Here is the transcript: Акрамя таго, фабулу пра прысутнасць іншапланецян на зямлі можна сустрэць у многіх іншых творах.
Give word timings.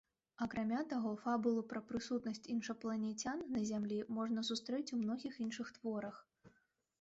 Акрамя 0.43 0.79
таго, 0.93 1.09
фабулу 1.25 1.61
пра 1.73 1.81
прысутнасць 1.91 2.43
іншапланецян 2.53 3.45
на 3.57 3.61
зямлі 3.73 3.99
можна 4.17 4.45
сустрэць 4.49 4.89
у 4.97 5.01
многіх 5.05 5.39
іншых 5.47 5.67
творах. 5.79 6.17